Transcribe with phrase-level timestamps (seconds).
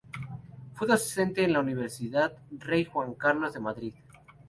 [0.73, 3.93] Fue docente en la Universidad Rey Juan Carlos de Madrid.